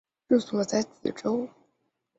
[0.27, 1.47] 治所在梓州。